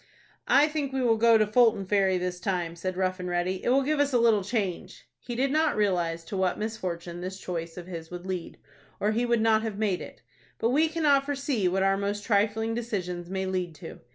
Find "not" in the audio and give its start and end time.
5.51-5.75, 9.41-9.61